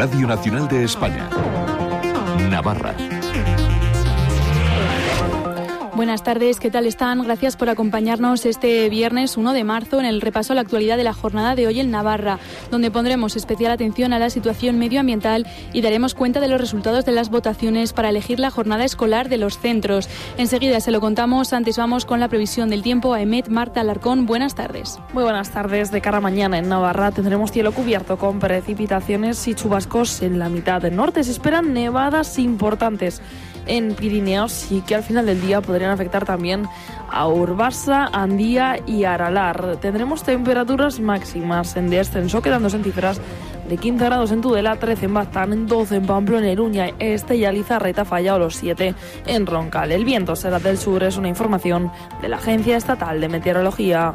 Radio 0.00 0.26
Nacional 0.26 0.66
de 0.66 0.84
España. 0.84 1.28
Navarra. 2.48 3.19
Buenas 6.00 6.24
tardes, 6.24 6.60
¿qué 6.60 6.70
tal 6.70 6.86
están? 6.86 7.22
Gracias 7.22 7.56
por 7.56 7.68
acompañarnos 7.68 8.46
este 8.46 8.88
viernes 8.88 9.36
1 9.36 9.52
de 9.52 9.64
marzo 9.64 10.00
en 10.00 10.06
el 10.06 10.22
repaso 10.22 10.54
a 10.54 10.56
la 10.56 10.62
actualidad 10.62 10.96
de 10.96 11.04
la 11.04 11.12
jornada 11.12 11.54
de 11.54 11.66
hoy 11.66 11.78
en 11.78 11.90
Navarra, 11.90 12.38
donde 12.70 12.90
pondremos 12.90 13.36
especial 13.36 13.70
atención 13.70 14.14
a 14.14 14.18
la 14.18 14.30
situación 14.30 14.78
medioambiental 14.78 15.46
y 15.74 15.82
daremos 15.82 16.14
cuenta 16.14 16.40
de 16.40 16.48
los 16.48 16.58
resultados 16.58 17.04
de 17.04 17.12
las 17.12 17.28
votaciones 17.28 17.92
para 17.92 18.08
elegir 18.08 18.40
la 18.40 18.50
jornada 18.50 18.86
escolar 18.86 19.28
de 19.28 19.36
los 19.36 19.58
centros. 19.58 20.08
Enseguida 20.38 20.80
se 20.80 20.90
lo 20.90 21.02
contamos, 21.02 21.52
antes 21.52 21.76
vamos 21.76 22.06
con 22.06 22.18
la 22.18 22.28
previsión 22.28 22.70
del 22.70 22.82
tiempo 22.82 23.12
a 23.12 23.20
Emet 23.20 23.48
Marta 23.48 23.82
Alarcón. 23.82 24.24
Buenas 24.24 24.54
tardes. 24.54 24.98
Muy 25.12 25.24
buenas 25.24 25.50
tardes. 25.50 25.90
De 25.90 26.00
cara 26.00 26.16
a 26.16 26.22
mañana 26.22 26.56
en 26.56 26.70
Navarra 26.70 27.10
tendremos 27.10 27.52
cielo 27.52 27.72
cubierto 27.72 28.16
con 28.16 28.38
precipitaciones 28.38 29.46
y 29.48 29.54
chubascos 29.54 30.22
en 30.22 30.38
la 30.38 30.48
mitad 30.48 30.80
del 30.80 30.96
norte. 30.96 31.22
Se 31.24 31.32
esperan 31.32 31.74
nevadas 31.74 32.38
importantes 32.38 33.20
en 33.66 33.94
Pirineos 33.94 34.72
y 34.72 34.80
que 34.80 34.94
al 34.94 35.02
final 35.02 35.26
del 35.26 35.40
día 35.40 35.60
podrían 35.60 35.89
afectar 35.90 36.24
también 36.24 36.66
a 37.10 37.28
Urbasa, 37.28 38.08
Andía 38.12 38.78
y 38.86 39.04
Aralar. 39.04 39.76
Tendremos 39.80 40.22
temperaturas 40.22 41.00
máximas 41.00 41.76
en 41.76 41.90
descenso, 41.90 42.42
quedándose 42.42 42.76
en 42.76 42.84
cifras 42.84 43.20
de 43.68 43.76
15 43.76 44.04
grados 44.04 44.32
en 44.32 44.40
Tudela, 44.40 44.76
13 44.76 45.06
en 45.06 45.14
Baztán, 45.14 45.66
12 45.66 45.96
en 45.96 46.06
Pamplona, 46.06 46.46
en 46.46 46.52
Iruña, 46.52 46.90
Este 46.98 47.36
y 47.36 47.44
Alizarreta 47.44 48.04
falla 48.04 48.34
o 48.34 48.38
los 48.38 48.56
7 48.56 48.94
en 49.26 49.46
Roncal. 49.46 49.92
El 49.92 50.04
viento 50.04 50.34
será 50.34 50.58
del 50.58 50.76
sur, 50.76 51.02
es 51.04 51.16
una 51.16 51.28
información 51.28 51.90
de 52.20 52.28
la 52.28 52.36
Agencia 52.36 52.76
Estatal 52.76 53.20
de 53.20 53.28
Meteorología. 53.28 54.14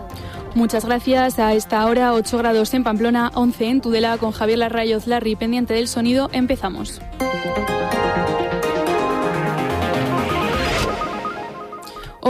Muchas 0.55 0.85
gracias. 0.85 1.37
A 1.39 1.53
esta 1.53 1.85
hora, 1.85 2.13
8 2.13 2.37
grados 2.37 2.73
en 2.73 2.83
Pamplona, 2.83 3.31
11 3.33 3.65
en 3.65 3.81
Tudela, 3.81 4.17
con 4.17 4.31
Javier 4.31 4.59
Larrayoz 4.59 5.05
Larry 5.05 5.35
pendiente 5.35 5.73
del 5.73 5.87
sonido. 5.87 6.29
Empezamos. 6.31 7.01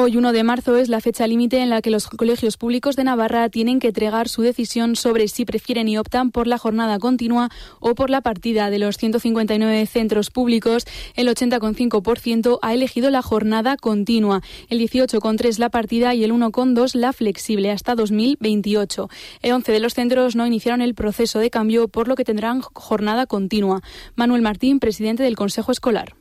Hoy, 0.06 0.18
1 0.18 0.34
de 0.34 0.44
marzo, 0.44 0.78
es 0.78 0.88
la 0.88 1.02
fecha 1.02 1.26
límite 1.26 1.58
en 1.64 1.72
la 1.72 1.82
que 1.82 1.90
los 1.90 2.08
colegios 2.08 2.58
públicos 2.58 2.96
de 2.96 3.04
Navarra 3.04 3.50
tienen 3.50 3.80
que 3.80 3.88
entregar 3.88 4.30
su 4.30 4.44
decisión 4.44 4.96
sobre 4.96 5.28
si 5.28 5.46
prefieren 5.46 5.88
y 5.88 5.98
optan 5.98 6.30
por 6.30 6.46
la 6.46 6.60
jornada 6.60 7.00
continua 7.00 7.50
o 7.80 7.96
por 7.96 8.12
la 8.12 8.22
partida. 8.22 8.70
De 8.70 8.78
los 8.78 8.98
159 8.98 9.84
centros 9.88 10.30
públicos, 10.30 10.86
el 11.16 11.28
80,5% 11.28 12.60
ha 12.62 12.74
elegido 12.76 13.10
la 13.10 13.24
jornada 13.24 13.78
continua, 13.78 14.44
el 14.70 14.80
18,3% 14.80 15.58
la 15.58 15.70
partida 15.72 16.14
y 16.14 16.24
el 16.24 16.32
1,2% 16.32 16.94
la 16.94 17.12
flexible 17.12 17.72
hasta 17.72 17.96
2028. 17.96 19.10
El 19.42 19.54
11 19.54 19.72
de 19.72 19.80
los 19.80 19.96
centros 19.96 20.36
no 20.36 20.46
iniciaron 20.46 20.82
el 20.82 20.94
proceso 20.94 21.40
de 21.40 21.50
cambio, 21.50 21.88
por 21.88 22.08
lo 22.08 22.16
que 22.16 22.26
tendrán 22.26 22.62
jornada 22.62 23.26
continua. 23.26 23.82
Manuel 24.14 24.44
Martín, 24.44 24.80
presidente 24.80 25.24
del 25.24 25.36
Consejo 25.36 25.72
Escolar 25.72 26.14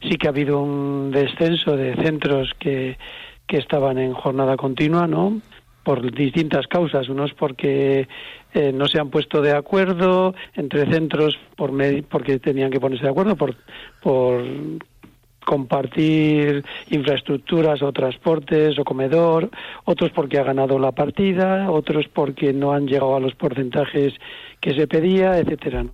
sí 0.00 0.16
que 0.16 0.26
ha 0.26 0.30
habido 0.30 0.60
un 0.60 1.10
descenso 1.10 1.76
de 1.76 1.94
centros 1.96 2.52
que, 2.58 2.98
que 3.46 3.58
estaban 3.58 3.98
en 3.98 4.12
jornada 4.12 4.56
continua, 4.56 5.06
¿no? 5.06 5.40
Por 5.82 6.12
distintas 6.12 6.66
causas. 6.66 7.08
Unos 7.08 7.32
porque 7.34 8.08
eh, 8.54 8.72
no 8.72 8.86
se 8.86 9.00
han 9.00 9.10
puesto 9.10 9.40
de 9.40 9.52
acuerdo 9.52 10.34
entre 10.54 10.90
centros 10.92 11.38
por 11.56 11.72
porque 12.08 12.38
tenían 12.38 12.70
que 12.70 12.80
ponerse 12.80 13.04
de 13.04 13.10
acuerdo 13.10 13.36
por, 13.36 13.56
por 14.02 14.44
compartir 15.44 16.62
infraestructuras 16.90 17.80
o 17.82 17.90
transportes 17.90 18.78
o 18.78 18.84
comedor, 18.84 19.50
otros 19.84 20.10
porque 20.12 20.38
ha 20.38 20.44
ganado 20.44 20.78
la 20.78 20.92
partida, 20.92 21.70
otros 21.70 22.06
porque 22.08 22.52
no 22.52 22.72
han 22.72 22.86
llegado 22.86 23.16
a 23.16 23.20
los 23.20 23.34
porcentajes 23.34 24.12
que 24.60 24.74
se 24.74 24.86
pedía, 24.86 25.38
etcétera. 25.38 25.86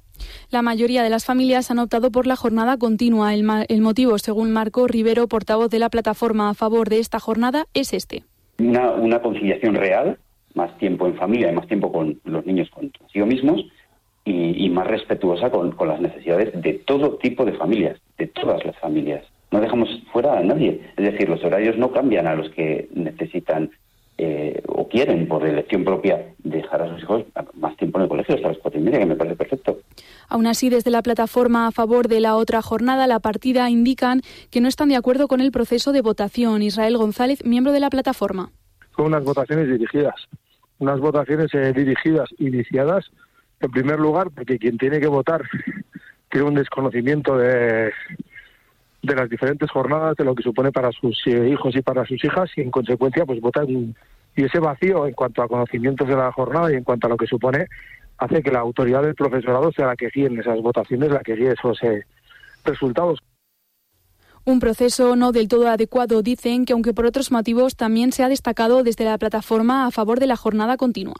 La 0.50 0.62
mayoría 0.62 1.02
de 1.02 1.10
las 1.10 1.24
familias 1.24 1.70
han 1.70 1.78
optado 1.78 2.10
por 2.10 2.26
la 2.26 2.36
jornada 2.36 2.76
continua. 2.76 3.34
El, 3.34 3.80
motivo, 3.80 4.18
según 4.18 4.52
Marco 4.52 4.86
Rivero, 4.86 5.26
portavoz 5.28 5.70
de 5.70 5.78
la 5.78 5.90
plataforma 5.90 6.50
a 6.50 6.54
favor 6.54 6.88
de 6.88 6.98
esta 6.98 7.20
jornada, 7.20 7.66
es 7.74 7.92
este. 7.92 8.24
Una, 8.58 9.20
conciliación 9.20 9.74
real, 9.74 10.18
más 10.54 10.76
tiempo 10.78 11.06
en 11.06 11.16
familia 11.16 11.50
y 11.50 11.54
más 11.54 11.66
tiempo 11.66 11.92
con 11.92 12.20
los 12.24 12.46
niños 12.46 12.70
consigo 12.70 13.26
mismos 13.26 13.64
y, 14.24 14.68
más 14.70 14.86
respetuosa 14.86 15.50
con 15.50 15.88
las 15.88 16.00
necesidades 16.00 16.50
de 16.62 16.74
todo 16.74 17.16
tipo 17.16 17.44
de 17.44 17.52
familias, 17.52 18.00
de 18.18 18.26
todas 18.28 18.64
las 18.64 18.78
familias. 18.78 19.24
No 19.54 19.60
dejamos 19.60 19.88
fuera 20.12 20.36
a 20.36 20.42
nadie. 20.42 20.80
Es 20.96 21.12
decir, 21.12 21.28
los 21.28 21.44
horarios 21.44 21.78
no 21.78 21.92
cambian 21.92 22.26
a 22.26 22.34
los 22.34 22.50
que 22.50 22.88
necesitan 22.92 23.70
eh, 24.16 24.62
o 24.68 24.88
quieren 24.88 25.26
por 25.26 25.44
elección 25.44 25.84
propia 25.84 26.34
dejar 26.38 26.82
a 26.82 26.88
sus 26.88 27.02
hijos 27.02 27.24
más 27.54 27.76
tiempo 27.76 27.98
en 27.98 28.04
el 28.04 28.08
colegio 28.08 28.36
hasta 28.36 28.48
las 28.48 28.58
cuatro 28.58 28.80
y 28.80 28.82
media, 28.84 29.00
que 29.00 29.06
me 29.06 29.16
parece 29.16 29.36
perfecto. 29.36 29.80
Aún 30.28 30.46
así, 30.46 30.70
desde 30.70 30.90
la 30.90 31.02
plataforma 31.02 31.66
a 31.66 31.72
favor 31.72 32.06
de 32.06 32.20
la 32.20 32.36
otra 32.36 32.62
jornada, 32.62 33.06
la 33.06 33.18
partida 33.18 33.68
indican 33.70 34.20
que 34.50 34.60
no 34.60 34.68
están 34.68 34.88
de 34.88 34.96
acuerdo 34.96 35.26
con 35.26 35.40
el 35.40 35.50
proceso 35.50 35.92
de 35.92 36.00
votación. 36.00 36.62
Israel 36.62 36.96
González, 36.96 37.44
miembro 37.44 37.72
de 37.72 37.80
la 37.80 37.90
plataforma. 37.90 38.50
Son 38.94 39.06
unas 39.06 39.24
votaciones 39.24 39.68
dirigidas, 39.68 40.14
unas 40.78 41.00
votaciones 41.00 41.52
eh, 41.54 41.72
dirigidas, 41.72 42.28
iniciadas, 42.38 43.10
en 43.60 43.70
primer 43.70 43.98
lugar, 43.98 44.30
porque 44.30 44.58
quien 44.58 44.78
tiene 44.78 45.00
que 45.00 45.08
votar 45.08 45.42
tiene 46.30 46.46
un 46.46 46.54
desconocimiento 46.54 47.36
de, 47.36 47.90
de 49.04 49.14
las 49.14 49.28
diferentes 49.28 49.70
jornadas, 49.70 50.16
de 50.16 50.24
lo 50.24 50.34
que 50.34 50.42
supone 50.42 50.72
para 50.72 50.90
sus 50.92 51.20
eh, 51.26 51.48
hijos 51.48 51.76
y 51.76 51.82
para 51.82 52.04
sus 52.06 52.22
hijas, 52.24 52.50
y 52.56 52.62
en 52.62 52.70
consecuencia, 52.70 53.26
pues 53.26 53.40
votan. 53.40 53.94
Y 54.36 54.44
ese 54.44 54.58
vacío 54.58 55.06
en 55.06 55.14
cuanto 55.14 55.42
a 55.42 55.48
conocimientos 55.48 56.08
de 56.08 56.16
la 56.16 56.32
jornada 56.32 56.72
y 56.72 56.74
en 56.74 56.84
cuanto 56.84 57.06
a 57.06 57.10
lo 57.10 57.16
que 57.16 57.26
supone, 57.26 57.66
hace 58.18 58.42
que 58.42 58.50
la 58.50 58.60
autoridad 58.60 59.02
del 59.02 59.14
profesorado 59.14 59.70
sea 59.72 59.86
la 59.86 59.96
que 59.96 60.08
guíe 60.12 60.26
en 60.26 60.40
esas 60.40 60.60
votaciones, 60.60 61.10
la 61.10 61.20
que 61.20 61.36
guíe 61.36 61.52
esos 61.52 61.80
eh, 61.82 62.04
resultados. 62.64 63.20
Un 64.44 64.60
proceso 64.60 65.16
no 65.16 65.32
del 65.32 65.48
todo 65.48 65.68
adecuado, 65.68 66.22
dicen 66.22 66.64
que 66.64 66.72
aunque 66.72 66.92
por 66.92 67.06
otros 67.06 67.30
motivos 67.30 67.76
también 67.76 68.12
se 68.12 68.24
ha 68.24 68.28
destacado 68.28 68.82
desde 68.82 69.04
la 69.04 69.18
plataforma 69.18 69.86
a 69.86 69.90
favor 69.90 70.18
de 70.18 70.26
la 70.26 70.36
jornada 70.36 70.76
continua. 70.76 71.14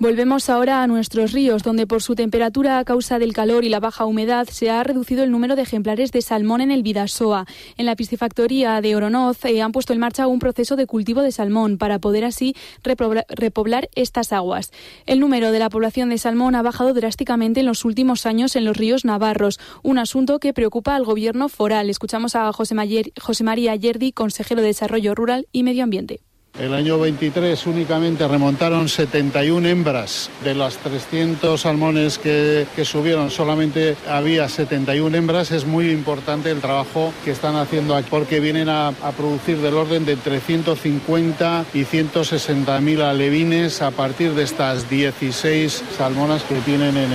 Volvemos 0.00 0.48
ahora 0.48 0.82
a 0.82 0.86
nuestros 0.86 1.32
ríos, 1.32 1.62
donde 1.62 1.86
por 1.86 2.00
su 2.00 2.14
temperatura 2.14 2.78
a 2.78 2.84
causa 2.86 3.18
del 3.18 3.34
calor 3.34 3.66
y 3.66 3.68
la 3.68 3.80
baja 3.80 4.06
humedad 4.06 4.48
se 4.50 4.70
ha 4.70 4.82
reducido 4.82 5.22
el 5.22 5.30
número 5.30 5.56
de 5.56 5.62
ejemplares 5.62 6.10
de 6.10 6.22
salmón 6.22 6.62
en 6.62 6.70
el 6.70 6.82
Vidasoa. 6.82 7.44
En 7.76 7.84
la 7.84 7.96
piscifactoría 7.96 8.80
de 8.80 8.96
Oronoz 8.96 9.44
eh, 9.44 9.60
han 9.60 9.72
puesto 9.72 9.92
en 9.92 9.98
marcha 9.98 10.26
un 10.26 10.38
proceso 10.38 10.76
de 10.76 10.86
cultivo 10.86 11.20
de 11.20 11.32
salmón 11.32 11.76
para 11.76 11.98
poder 11.98 12.24
así 12.24 12.56
repoblar 12.82 13.90
estas 13.94 14.32
aguas. 14.32 14.72
El 15.04 15.20
número 15.20 15.52
de 15.52 15.58
la 15.58 15.68
población 15.68 16.08
de 16.08 16.16
salmón 16.16 16.54
ha 16.54 16.62
bajado 16.62 16.94
drásticamente 16.94 17.60
en 17.60 17.66
los 17.66 17.84
últimos 17.84 18.24
años 18.24 18.56
en 18.56 18.64
los 18.64 18.78
ríos 18.78 19.04
navarros, 19.04 19.60
un 19.82 19.98
asunto 19.98 20.38
que 20.38 20.54
preocupa 20.54 20.96
al 20.96 21.04
gobierno 21.04 21.50
foral. 21.50 21.90
Escuchamos 21.90 22.36
a 22.36 22.50
José, 22.54 22.74
José 23.20 23.44
María 23.44 23.76
Yerdi, 23.76 24.12
consejero 24.12 24.62
de 24.62 24.68
Desarrollo 24.68 25.14
Rural 25.14 25.46
y 25.52 25.62
Medio 25.62 25.84
Ambiente. 25.84 26.20
El 26.58 26.74
año 26.74 26.98
23 26.98 27.66
únicamente 27.68 28.28
remontaron 28.28 28.88
71 28.88 29.66
hembras. 29.66 30.28
De 30.44 30.54
las 30.54 30.76
300 30.76 31.58
salmones 31.58 32.18
que, 32.18 32.66
subieron, 32.84 33.30
solamente 33.30 33.96
había 34.06 34.46
71 34.46 35.16
hembras. 35.16 35.52
Es 35.52 35.64
muy 35.64 35.90
importante 35.90 36.50
el 36.50 36.60
trabajo 36.60 37.14
que 37.24 37.30
están 37.30 37.56
haciendo 37.56 37.96
aquí 37.96 38.08
porque 38.10 38.40
vienen 38.40 38.68
a, 38.68 38.92
producir 39.16 39.58
del 39.58 39.74
orden 39.74 40.04
de 40.04 40.12
entre 40.12 40.40
150 40.40 41.64
y 41.72 41.84
160 41.84 42.80
mil 42.80 43.00
alevines 43.00 43.80
a 43.80 43.90
partir 43.90 44.34
de 44.34 44.42
estas 44.42 44.90
16 44.90 45.82
salmonas 45.96 46.42
que 46.42 46.56
tienen 46.56 46.96
en, 46.96 47.10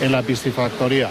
en 0.00 0.12
la 0.12 0.22
piscifactoría. 0.22 1.10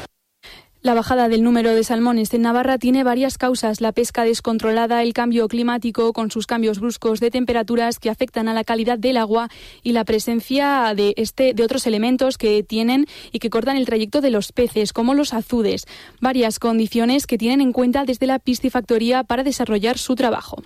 La 0.86 0.94
bajada 0.94 1.30
del 1.30 1.42
número 1.42 1.74
de 1.74 1.84
salmones 1.84 2.32
en 2.36 2.44
Navarra 2.44 2.78
tiene 2.78 3.04
varias 3.04 3.40
causas. 3.40 3.82
La 3.82 3.92
pesca 3.92 4.24
descontrolada, 4.24 5.02
el 5.02 5.14
cambio 5.14 5.48
climático 5.48 6.14
con 6.14 6.30
sus 6.30 6.46
cambios 6.46 6.80
bruscos 6.80 7.20
de 7.20 7.32
temperaturas 7.32 7.98
que 7.98 8.12
afectan 8.12 8.48
a 8.50 8.54
la 8.54 8.64
calidad 8.64 9.00
del 9.00 9.18
agua 9.18 9.50
y 9.82 9.94
la 9.94 10.06
presencia 10.06 10.94
de, 10.96 11.16
este, 11.18 11.56
de 11.56 11.64
otros 11.64 11.88
elementos 11.88 12.38
que 12.38 12.62
tienen 12.62 13.08
y 13.32 13.40
que 13.40 13.50
cortan 13.50 13.78
el 13.78 13.88
trayecto 13.88 14.22
de 14.22 14.30
los 14.30 14.52
peces, 14.52 14.94
como 14.94 15.16
los 15.16 15.34
azudes. 15.34 15.88
Varias 16.22 16.60
condiciones 16.60 17.26
que 17.26 17.40
tienen 17.40 17.62
en 17.62 17.74
cuenta 17.74 18.06
desde 18.06 18.28
la 18.28 18.38
piscifactoría 18.38 19.24
para 19.24 19.42
desarrollar 19.42 19.98
su 19.98 20.14
trabajo. 20.14 20.62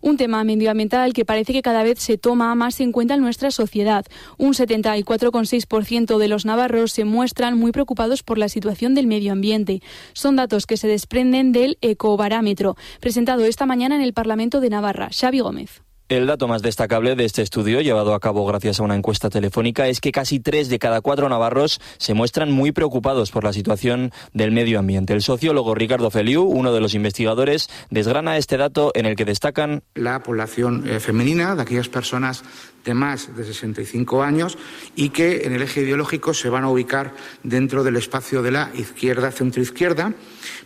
Un 0.00 0.16
tema 0.16 0.44
medioambiental 0.44 1.12
que 1.12 1.24
parece 1.24 1.52
que 1.52 1.62
cada 1.62 1.82
vez 1.82 1.98
se 1.98 2.18
toma 2.18 2.54
más 2.54 2.80
en 2.80 2.92
cuenta 2.92 3.14
en 3.14 3.20
nuestra 3.20 3.50
sociedad. 3.50 4.04
Un 4.36 4.54
74,6% 4.54 6.18
de 6.18 6.28
los 6.28 6.44
navarros 6.44 6.92
se 6.92 7.04
muestran 7.04 7.58
muy 7.58 7.72
preocupados 7.72 8.22
por 8.22 8.38
la 8.38 8.48
situación 8.48 8.94
del 8.94 9.06
medio 9.06 9.32
ambiente. 9.32 9.82
Son 10.12 10.36
datos 10.36 10.66
que 10.66 10.76
se 10.76 10.88
desprenden 10.88 11.52
del 11.52 11.78
ecobarámetro, 11.80 12.76
presentado 13.00 13.44
esta 13.44 13.66
mañana 13.66 13.96
en 13.96 14.02
el 14.02 14.12
Parlamento 14.12 14.60
de 14.60 14.70
Navarra. 14.70 15.10
Xavi 15.10 15.40
Gómez. 15.40 15.87
El 16.08 16.26
dato 16.26 16.48
más 16.48 16.62
destacable 16.62 17.16
de 17.16 17.26
este 17.26 17.42
estudio, 17.42 17.82
llevado 17.82 18.14
a 18.14 18.20
cabo 18.20 18.46
gracias 18.46 18.80
a 18.80 18.82
una 18.82 18.94
encuesta 18.94 19.28
telefónica, 19.28 19.88
es 19.88 20.00
que 20.00 20.10
casi 20.10 20.40
tres 20.40 20.70
de 20.70 20.78
cada 20.78 21.02
cuatro 21.02 21.28
navarros 21.28 21.82
se 21.98 22.14
muestran 22.14 22.50
muy 22.50 22.72
preocupados 22.72 23.30
por 23.30 23.44
la 23.44 23.52
situación 23.52 24.10
del 24.32 24.50
medio 24.50 24.78
ambiente. 24.78 25.12
El 25.12 25.20
sociólogo 25.20 25.74
Ricardo 25.74 26.10
Feliu, 26.10 26.44
uno 26.44 26.72
de 26.72 26.80
los 26.80 26.94
investigadores, 26.94 27.68
desgrana 27.90 28.38
este 28.38 28.56
dato 28.56 28.90
en 28.94 29.04
el 29.04 29.16
que 29.16 29.26
destacan 29.26 29.82
la 29.94 30.22
población 30.22 30.88
eh, 30.88 30.98
femenina 30.98 31.54
de 31.54 31.60
aquellas 31.60 31.90
personas 31.90 32.42
de 32.88 32.94
más 32.94 33.36
de 33.36 33.44
65 33.44 34.22
años 34.22 34.56
y 34.96 35.10
que 35.10 35.42
en 35.44 35.52
el 35.52 35.60
eje 35.60 35.82
ideológico 35.82 36.32
se 36.32 36.48
van 36.48 36.64
a 36.64 36.70
ubicar 36.70 37.12
dentro 37.42 37.84
del 37.84 37.96
espacio 37.96 38.42
de 38.42 38.50
la 38.50 38.70
izquierda 38.74 39.30
centroizquierda, 39.30 40.14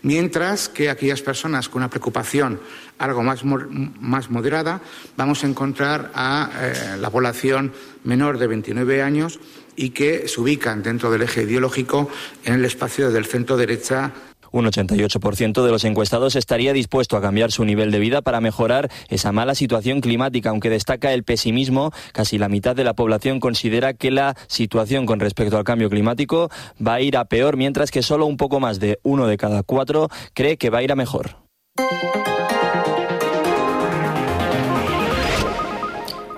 mientras 0.03 0.69
que 0.69 0.89
aquellas 0.89 1.21
personas 1.21 1.69
con 1.69 1.83
una 1.83 1.91
preocupación 1.91 2.61
algo 2.99 3.25
más, 3.25 3.43
más 3.45 4.31
moderada 4.31 4.81
vamos 5.17 5.43
a 5.43 5.49
encontrar 5.49 6.13
a 6.15 6.49
eh, 6.61 6.97
la 7.01 7.11
población 7.11 7.73
menor 8.05 8.39
de 8.39 8.47
29 8.47 9.03
años 9.03 9.41
y 9.75 9.91
que 9.91 10.29
se 10.29 10.41
ubican 10.41 10.85
dentro 10.85 11.11
del 11.11 11.23
eje 11.23 11.43
ideológico 11.43 12.09
en 12.45 12.55
el 12.55 12.65
espacio 12.65 13.11
del 13.11 13.27
centro 13.27 13.57
derecha 13.57 14.13
un 14.53 14.67
88% 14.67 15.65
de 15.65 15.71
los 15.71 15.85
encuestados 15.85 16.37
estaría 16.37 16.73
dispuesto 16.73 17.17
a 17.17 17.21
cambiar 17.21 17.51
su 17.51 17.65
nivel 17.65 17.91
de 17.91 17.99
vida 17.99 18.23
para 18.23 18.41
mejorar 18.41 18.91
esa 19.09 19.33
mala 19.33 19.55
situación 19.55 20.01
climática, 20.01 20.51
aunque 20.51 20.71
destaca 20.71 21.13
el 21.13 21.25
pesimismo. 21.25 21.93
Casi 22.13 22.39
la 22.39 22.49
mitad 22.49 22.77
de 22.77 22.85
la 22.85 22.95
población 22.95 23.41
considera 23.41 23.95
que 23.95 24.11
la 24.11 24.37
situación 24.47 25.07
con 25.07 25.21
respecto 25.21 25.57
al 25.57 25.65
cambio 25.65 25.91
climático 25.91 26.51
va 26.87 26.95
a 26.95 27.01
ir 27.01 27.17
a 27.17 27.25
peor, 27.25 27.57
mientras 27.57 27.91
que 27.91 28.03
solo 28.03 28.27
un 28.27 28.37
poco 28.37 28.61
más 28.61 28.79
de 28.79 29.01
uno 29.03 29.27
de 29.27 29.37
cada 29.37 29.63
cuatro 29.63 30.09
cree 30.35 30.57
que 30.57 30.71
va 30.71 30.79
a 30.79 30.83
ir 30.83 30.93
a 30.93 30.97
mejor. 30.97 31.37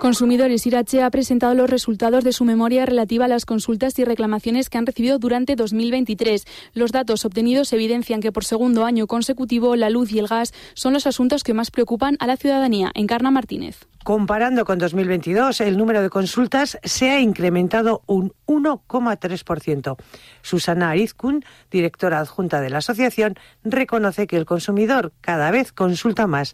Consumidores 0.05 0.67
Irache 0.67 1.03
ha 1.03 1.09
presentado 1.09 1.55
los 1.55 1.71
resultados 1.71 2.25
de 2.25 2.35
su 2.35 2.45
memoria 2.45 2.85
relativa 2.85 3.25
a 3.25 3.29
las 3.29 3.47
consultas 3.47 3.99
y 3.99 4.05
reclamaciones 4.05 4.69
que 4.69 4.77
han 4.77 4.85
recibido 4.85 5.19
durante 5.19 5.57
2023. 5.57 6.45
Los 6.75 6.93
datos 6.93 7.25
obtenidos 7.25 7.73
evidencian 7.73 8.21
que 8.21 8.31
por 8.31 8.45
segundo 8.45 8.85
año 8.85 9.07
consecutivo 9.07 9.77
la 9.77 9.89
luz 9.89 10.13
y 10.13 10.19
el 10.19 10.27
gas 10.27 10.53
son 10.75 10.93
los 10.93 11.07
asuntos 11.07 11.43
que 11.43 11.55
más 11.55 11.71
preocupan 11.71 12.19
a 12.21 12.27
la 12.27 12.37
ciudadanía. 12.37 12.91
Encarna 12.95 13.31
Martínez. 13.31 13.87
Comparando 14.05 14.67
con 14.67 14.79
2022, 14.79 15.63
el 15.63 15.79
número 15.79 16.03
de 16.03 16.11
consultas 16.11 16.79
se 16.83 17.09
ha 17.09 17.21
incrementado 17.21 18.03
un 18.05 18.35
1,3%. 18.47 19.97
Susana 20.43 20.91
Arizkun, 20.91 21.43
directora 21.71 22.19
adjunta 22.19 22.61
de 22.61 22.69
la 22.69 22.79
asociación, 22.79 23.37
reconoce 23.65 24.27
que 24.27 24.37
el 24.37 24.45
consumidor 24.45 25.15
cada 25.23 25.51
vez 25.51 25.73
consulta 25.73 26.27
más 26.27 26.53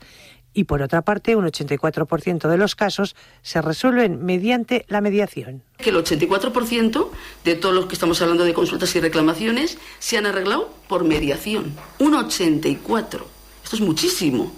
y 0.52 0.64
por 0.64 0.82
otra 0.82 1.02
parte 1.02 1.36
un 1.36 1.44
84% 1.46 2.48
de 2.48 2.56
los 2.56 2.74
casos 2.74 3.16
se 3.42 3.62
resuelven 3.62 4.24
mediante 4.24 4.84
la 4.88 5.00
mediación. 5.00 5.62
Que 5.78 5.90
el 5.90 5.96
84% 5.96 7.08
de 7.44 7.54
todos 7.54 7.74
los 7.74 7.86
que 7.86 7.94
estamos 7.94 8.20
hablando 8.22 8.44
de 8.44 8.54
consultas 8.54 8.94
y 8.96 9.00
reclamaciones 9.00 9.78
se 9.98 10.18
han 10.18 10.26
arreglado 10.26 10.72
por 10.88 11.04
mediación. 11.04 11.74
Un 11.98 12.14
84. 12.14 13.26
Esto 13.64 13.76
es 13.76 13.82
muchísimo. 13.82 14.52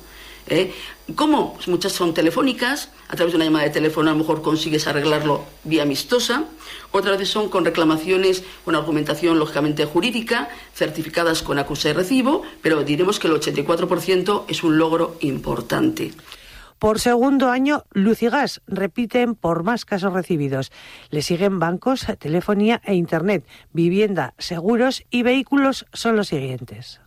¿Eh? 0.48 0.72
¿Cómo? 1.14 1.54
Pues 1.54 1.68
muchas 1.68 1.92
son 1.92 2.14
telefónicas, 2.14 2.90
a 3.08 3.16
través 3.16 3.32
de 3.32 3.36
una 3.36 3.44
llamada 3.44 3.64
de 3.64 3.70
teléfono 3.70 4.10
a 4.10 4.12
lo 4.12 4.20
mejor 4.20 4.42
consigues 4.42 4.86
arreglarlo 4.86 5.44
vía 5.64 5.82
amistosa, 5.82 6.44
otras 6.90 7.18
veces 7.18 7.32
son 7.32 7.48
con 7.48 7.64
reclamaciones, 7.64 8.44
con 8.64 8.74
argumentación 8.74 9.38
lógicamente 9.38 9.84
jurídica, 9.84 10.48
certificadas 10.74 11.42
con 11.42 11.58
acusa 11.58 11.90
y 11.90 11.92
recibo, 11.92 12.42
pero 12.62 12.84
diremos 12.84 13.18
que 13.18 13.28
el 13.28 13.34
84% 13.34 14.44
es 14.48 14.62
un 14.62 14.78
logro 14.78 15.16
importante. 15.20 16.12
Por 16.82 16.98
segundo 16.98 17.48
año, 17.48 17.84
Luz 17.92 18.24
y 18.24 18.28
Gas 18.28 18.60
repiten 18.66 19.36
por 19.36 19.62
más 19.62 19.84
casos 19.84 20.12
recibidos. 20.12 20.72
Le 21.10 21.22
siguen 21.22 21.60
bancos, 21.60 22.04
telefonía 22.18 22.80
e 22.84 22.94
Internet. 22.94 23.46
Vivienda, 23.72 24.34
seguros 24.36 25.04
y 25.08 25.22
vehículos 25.22 25.86
son 25.92 26.16
los 26.16 26.26
siguientes. 26.26 27.00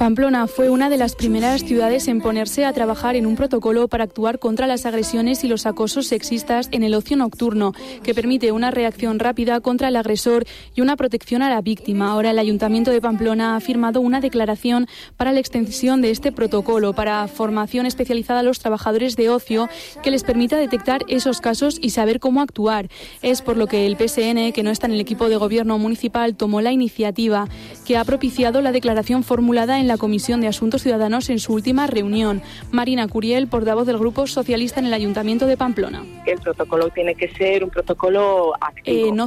Pamplona 0.00 0.46
fue 0.46 0.70
una 0.70 0.88
de 0.88 0.96
las 0.96 1.14
primeras 1.14 1.62
ciudades 1.62 2.08
en 2.08 2.22
ponerse 2.22 2.64
a 2.64 2.72
trabajar 2.72 3.16
en 3.16 3.26
un 3.26 3.36
protocolo 3.36 3.86
para 3.86 4.04
actuar 4.04 4.38
contra 4.38 4.66
las 4.66 4.86
agresiones 4.86 5.44
y 5.44 5.46
los 5.46 5.66
acosos 5.66 6.06
sexistas 6.06 6.70
en 6.72 6.84
el 6.84 6.94
ocio 6.94 7.18
nocturno, 7.18 7.74
que 8.02 8.14
permite 8.14 8.50
una 8.50 8.70
reacción 8.70 9.18
rápida 9.18 9.60
contra 9.60 9.88
el 9.88 9.96
agresor 9.96 10.46
y 10.74 10.80
una 10.80 10.96
protección 10.96 11.42
a 11.42 11.50
la 11.50 11.60
víctima. 11.60 12.10
Ahora 12.10 12.30
el 12.30 12.38
Ayuntamiento 12.38 12.90
de 12.90 13.02
Pamplona 13.02 13.56
ha 13.56 13.60
firmado 13.60 14.00
una 14.00 14.22
declaración 14.22 14.88
para 15.18 15.32
la 15.32 15.40
extensión 15.40 16.00
de 16.00 16.12
este 16.12 16.32
protocolo, 16.32 16.94
para 16.94 17.28
formación 17.28 17.84
especializada 17.84 18.40
a 18.40 18.42
los 18.42 18.58
trabajadores 18.58 19.16
de 19.16 19.28
ocio, 19.28 19.68
que 20.02 20.10
les 20.10 20.24
permita 20.24 20.56
detectar 20.56 21.02
esos 21.08 21.42
casos 21.42 21.78
y 21.78 21.90
saber 21.90 22.20
cómo 22.20 22.40
actuar. 22.40 22.88
Es 23.20 23.42
por 23.42 23.58
lo 23.58 23.66
que 23.66 23.84
el 23.84 23.98
PSN, 23.98 24.52
que 24.52 24.62
no 24.62 24.70
está 24.70 24.86
en 24.86 24.94
el 24.94 25.00
equipo 25.00 25.28
de 25.28 25.36
gobierno 25.36 25.76
municipal, 25.76 26.36
tomó 26.36 26.62
la 26.62 26.72
iniciativa, 26.72 27.48
que 27.90 27.96
ha 27.96 28.04
propiciado 28.04 28.62
la 28.62 28.70
declaración 28.70 29.24
formulada 29.24 29.80
en 29.80 29.88
la 29.88 29.96
Comisión 29.96 30.40
de 30.40 30.46
Asuntos 30.46 30.82
Ciudadanos 30.82 31.28
en 31.28 31.40
su 31.40 31.52
última 31.52 31.88
reunión. 31.88 32.40
Marina 32.70 33.08
Curiel, 33.08 33.48
portavoz 33.48 33.84
del 33.84 33.98
Grupo 33.98 34.28
Socialista 34.28 34.78
en 34.78 34.86
el 34.86 34.94
Ayuntamiento 34.94 35.44
de 35.46 35.56
Pamplona. 35.56 36.04
El 36.24 36.38
protocolo 36.38 36.90
tiene 36.90 37.16
que 37.16 37.28
ser 37.30 37.64
un 37.64 37.70
protocolo 37.70 38.52
activo, 38.60 39.08
eh, 39.08 39.12
no, 39.12 39.26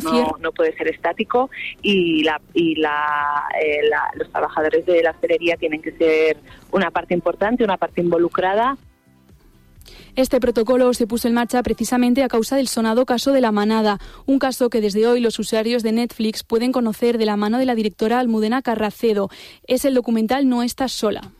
puede 0.53 0.73
ser 0.77 0.87
estático 0.87 1.49
y, 1.81 2.23
la, 2.23 2.39
y 2.53 2.81
eh, 2.81 3.81
los 4.15 4.31
trabajadores 4.31 4.85
de 4.85 5.03
la 5.03 5.11
hostelería 5.11 5.57
tienen 5.57 5.81
que 5.81 5.91
ser 5.91 6.37
una 6.71 6.89
parte 6.89 7.13
importante, 7.13 7.65
una 7.65 7.75
parte 7.75 7.99
involucrada 7.99 8.77
este 10.15 10.39
protocolo 10.39 10.93
se 10.93 11.07
puso 11.07 11.27
en 11.27 11.33
marcha 11.33 11.63
precisamente 11.63 12.23
a 12.23 12.27
causa 12.27 12.55
del 12.55 12.67
sonado 12.67 13.05
caso 13.05 13.31
de 13.31 13.41
la 13.41 13.51
manada, 13.51 13.99
un 14.27 14.37
caso 14.37 14.69
que 14.69 14.79
desde 14.79 15.07
hoy 15.07 15.19
los 15.19 15.39
usuarios 15.39 15.81
de 15.81 15.91
Netflix 15.91 16.43
pueden 16.43 16.71
conocer 16.71 17.17
de 17.17 17.25
la 17.25 17.35
mano 17.35 17.57
de 17.57 17.65
la 17.65 17.73
directora 17.73 18.19
Almudena 18.19 18.61
Carracedo. 18.61 19.29
Es 19.65 19.85
el 19.85 19.95
documental 19.95 20.47
No 20.47 20.61
estás 20.61 20.91
sola. 20.91 21.31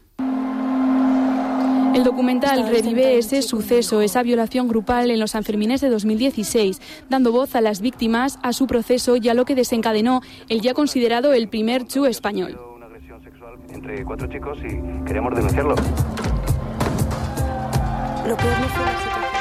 El 1.93 2.03
documental 2.03 2.67
revive 2.67 3.19
ese 3.19 3.43
suceso, 3.43 4.01
esa 4.01 4.23
violación 4.23 4.67
grupal 4.67 5.11
en 5.11 5.19
los 5.19 5.31
Sanfermines 5.31 5.79
de 5.79 5.89
2016, 5.89 6.81
dando 7.07 7.31
voz 7.31 7.55
a 7.55 7.61
las 7.61 7.81
víctimas, 7.81 8.39
a 8.41 8.51
su 8.53 8.65
proceso 8.65 9.17
y 9.17 9.29
a 9.29 9.35
lo 9.35 9.45
que 9.45 9.53
desencadenó 9.53 10.21
el 10.49 10.61
ya 10.61 10.73
considerado 10.73 11.33
el 11.33 11.47
primer 11.49 11.85
chu 11.85 12.07
español. 12.07 12.59
Una 12.75 12.87
agresión 12.87 13.23
sexual 13.23 13.53
entre 13.69 14.03
cuatro 14.03 14.27
chicos 14.27 14.57
y 14.63 15.05
queremos 15.05 15.35
denunciarlo. 15.35 15.75
Lo 18.25 18.37
peor 18.37 18.57
no 18.61 18.69
fue 18.69 18.85
la. 18.85 19.32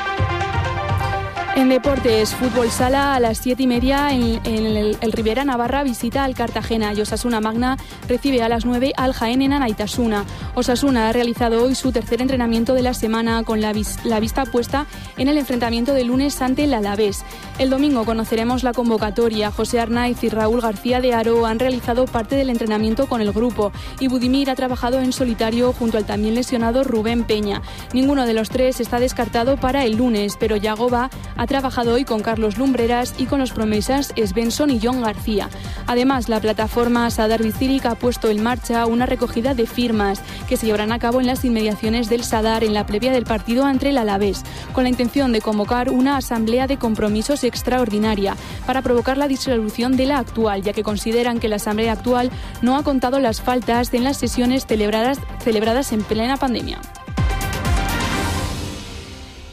En 1.54 1.68
deportes, 1.68 2.34
fútbol 2.34 2.70
sala 2.70 3.14
a 3.14 3.20
las 3.20 3.36
siete 3.36 3.64
y 3.64 3.66
media 3.66 4.10
en, 4.10 4.40
el, 4.46 5.12
Rivera 5.12 5.44
Navarra 5.44 5.82
visita 5.82 6.24
al 6.24 6.34
Cartagena 6.34 6.94
y 6.94 7.00
Osasuna 7.02 7.42
Magna 7.42 7.76
recibe 8.08 8.42
a 8.42 8.48
las 8.48 8.64
9 8.64 8.94
al 8.96 9.12
Jaén 9.12 9.42
en 9.42 9.52
Anaitasuna. 9.52 10.24
Osasuna 10.54 11.08
ha 11.08 11.12
realizado 11.12 11.62
hoy 11.62 11.74
su 11.74 11.92
tercer 11.92 12.22
entrenamiento 12.22 12.72
de 12.72 12.80
la 12.80 12.94
semana 12.94 13.42
con 13.44 13.60
la, 13.60 13.72
vista 13.74 14.46
puesta 14.46 14.86
en 15.18 15.28
el 15.28 15.36
enfrentamiento 15.36 15.92
de 15.92 16.04
lunes 16.04 16.40
ante 16.40 16.64
el 16.64 16.72
Alavés. 16.72 17.22
El 17.58 17.68
domingo 17.68 18.06
conoceremos 18.06 18.62
la 18.62 18.72
convocatoria. 18.72 19.50
José 19.50 19.78
Arnaiz 19.78 20.24
y 20.24 20.30
Raúl 20.30 20.62
García 20.62 21.02
de 21.02 21.12
Aro 21.12 21.44
han 21.44 21.58
realizado 21.58 22.06
parte 22.06 22.34
del 22.34 22.48
entrenamiento 22.48 23.06
con 23.06 23.20
el 23.20 23.30
grupo 23.30 23.72
y 24.00 24.08
Budimir 24.08 24.48
ha 24.48 24.54
trabajado 24.54 25.00
en 25.00 25.12
solitario 25.12 25.74
junto 25.74 25.98
al 25.98 26.06
también 26.06 26.34
lesionado 26.34 26.82
Rubén 26.82 27.24
Peña. 27.24 27.60
Ninguno 27.92 28.24
de 28.24 28.32
los 28.32 28.48
tres 28.48 28.80
está 28.80 28.98
descartado 29.00 29.58
para 29.58 29.84
el 29.84 29.98
lunes, 29.98 30.38
pero 30.40 30.56
Yagoba 30.56 31.10
ha 31.42 31.46
trabajado 31.48 31.94
hoy 31.94 32.04
con 32.04 32.22
Carlos 32.22 32.56
Lumbreras 32.56 33.16
y 33.18 33.26
con 33.26 33.40
los 33.40 33.50
promesas 33.50 34.14
Svensson 34.16 34.70
y 34.70 34.78
John 34.80 35.02
García. 35.02 35.50
Además, 35.88 36.28
la 36.28 36.38
plataforma 36.38 37.10
Sadar 37.10 37.42
Bicírica 37.42 37.90
ha 37.90 37.94
puesto 37.96 38.30
en 38.30 38.44
marcha 38.44 38.86
una 38.86 39.06
recogida 39.06 39.52
de 39.52 39.66
firmas 39.66 40.20
que 40.48 40.56
se 40.56 40.66
llevarán 40.66 40.92
a 40.92 41.00
cabo 41.00 41.20
en 41.20 41.26
las 41.26 41.44
inmediaciones 41.44 42.08
del 42.08 42.22
Sadar 42.22 42.62
en 42.62 42.74
la 42.74 42.86
previa 42.86 43.10
del 43.10 43.24
partido 43.24 43.68
entre 43.68 43.90
el 43.90 43.98
Alavés, 43.98 44.44
con 44.72 44.84
la 44.84 44.90
intención 44.90 45.32
de 45.32 45.40
convocar 45.40 45.90
una 45.90 46.16
asamblea 46.16 46.68
de 46.68 46.76
compromisos 46.76 47.42
extraordinaria 47.42 48.36
para 48.64 48.82
provocar 48.82 49.18
la 49.18 49.26
disolución 49.26 49.96
de 49.96 50.06
la 50.06 50.18
actual, 50.18 50.62
ya 50.62 50.72
que 50.72 50.84
consideran 50.84 51.40
que 51.40 51.48
la 51.48 51.56
Asamblea 51.56 51.92
actual 51.92 52.30
no 52.60 52.76
ha 52.76 52.84
contado 52.84 53.18
las 53.18 53.40
faltas 53.40 53.92
en 53.92 54.04
las 54.04 54.16
sesiones 54.16 54.66
celebradas, 54.66 55.18
celebradas 55.42 55.90
en 55.90 56.04
plena 56.04 56.36
pandemia. 56.36 56.78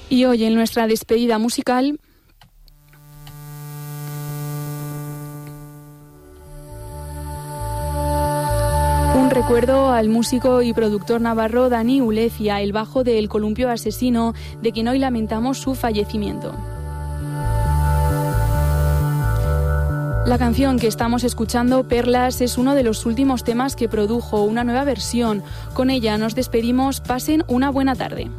Y 0.10 0.26
hoy 0.26 0.44
en 0.44 0.56
nuestra 0.56 0.88
despedida 0.88 1.38
musical 1.38 2.00
un 9.16 9.30
recuerdo 9.30 9.92
al 9.92 10.10
músico 10.10 10.64
y 10.64 10.74
productor 10.74 11.22
navarro 11.22 11.70
Dani 11.70 12.02
Ulecia, 12.02 12.62
el 12.62 12.74
bajo 12.74 13.04
del 13.04 13.30
columpio 13.30 13.70
asesino, 13.70 14.34
de 14.64 14.72
quien 14.72 14.88
hoy 14.88 14.98
lamentamos 14.98 15.60
su 15.60 15.76
fallecimiento. 15.76 16.56
La 20.26 20.38
canción 20.38 20.80
que 20.80 20.88
estamos 20.88 21.24
escuchando, 21.24 21.88
Perlas, 21.88 22.42
es 22.42 22.58
uno 22.58 22.74
de 22.74 22.84
los 22.84 23.06
últimos 23.06 23.44
temas 23.44 23.76
que 23.76 23.90
produjo 23.90 24.44
una 24.44 24.64
nueva 24.64 24.84
versión. 24.84 25.44
Con 25.74 25.90
ella 25.90 26.18
nos 26.18 26.36
despedimos. 26.36 27.02
Pasen 27.02 27.44
una 27.48 27.72
buena 27.72 27.96
tarde. 27.96 28.30